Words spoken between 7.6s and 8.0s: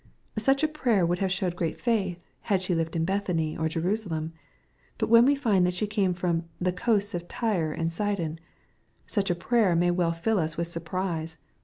and